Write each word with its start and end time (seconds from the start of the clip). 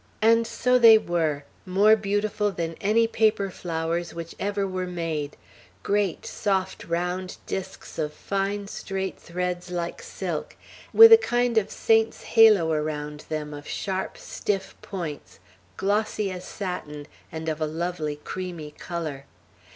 And 0.23 0.47
so 0.47 0.79
they 0.79 0.97
were, 0.97 1.43
more 1.63 1.95
beautiful 1.95 2.51
than 2.51 2.73
any 2.81 3.05
paper 3.05 3.51
flowers 3.51 4.15
which 4.15 4.33
ever 4.39 4.65
were 4.65 4.87
made, 4.87 5.37
great 5.83 6.25
soft 6.25 6.85
round 6.85 7.37
disks 7.45 7.99
of 7.99 8.11
fine 8.11 8.67
straight 8.67 9.19
threads 9.19 9.69
like 9.69 10.01
silk, 10.01 10.55
with 10.91 11.13
a 11.13 11.17
kind 11.19 11.55
of 11.59 11.69
saint's 11.69 12.23
halo 12.23 12.71
around 12.71 13.25
them 13.29 13.53
of 13.53 13.67
sharp, 13.67 14.17
stiff 14.17 14.73
points, 14.81 15.37
glossy 15.77 16.31
as 16.31 16.45
satin, 16.45 17.05
and 17.31 17.47
of 17.47 17.61
a 17.61 17.67
lovely 17.67 18.15
creamy 18.15 18.71
color. 18.71 19.25